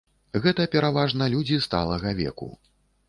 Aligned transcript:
Гэта 0.45 0.65
пераважна 0.75 1.27
людзі 1.35 1.61
сталага 1.67 2.15
веку. 2.21 2.53